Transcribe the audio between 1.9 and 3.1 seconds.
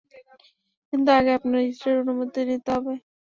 অনুমতি নিতে হবে।